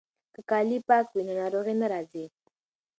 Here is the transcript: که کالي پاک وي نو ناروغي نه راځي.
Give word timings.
که 0.33 0.41
کالي 0.49 0.77
پاک 0.87 1.05
وي 1.11 1.21
نو 1.27 1.33
ناروغي 1.41 1.73
نه 1.81 1.87
راځي. 1.93 2.25